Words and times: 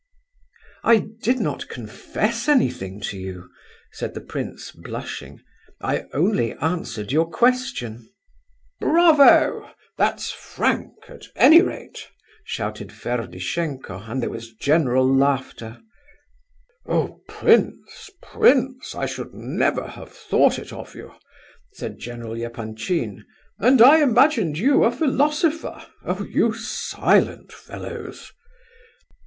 "I 0.83 0.97
did 1.21 1.39
not 1.39 1.67
confess 1.69 2.47
anything 2.49 3.01
to 3.01 3.19
you," 3.19 3.51
said 3.91 4.15
the 4.15 4.19
prince, 4.21 4.71
blushing. 4.71 5.41
"I 5.79 6.05
only 6.11 6.53
answered 6.55 7.11
your 7.11 7.29
question." 7.29 8.09
"Bravo! 8.79 9.69
That's 9.99 10.31
frank, 10.31 11.07
at 11.07 11.27
any 11.35 11.61
rate!" 11.61 12.07
shouted 12.43 12.91
Ferdishenko, 12.91 13.99
and 14.09 14.23
there 14.23 14.31
was 14.31 14.55
general 14.55 15.05
laughter. 15.07 15.79
"Oh 16.87 17.21
prince, 17.27 18.09
prince! 18.23 18.95
I 18.95 19.07
never 19.33 19.83
should 19.85 19.91
have 19.99 20.11
thought 20.11 20.57
it 20.57 20.73
of 20.73 20.95
you;" 20.95 21.13
said 21.73 21.99
General 21.99 22.33
Epanchin. 22.33 23.23
"And 23.59 23.79
I 23.83 24.01
imagined 24.01 24.57
you 24.57 24.83
a 24.83 24.91
philosopher! 24.91 25.79
Oh, 26.03 26.23
you 26.23 26.53
silent 26.55 27.51
fellows!" 27.51 28.31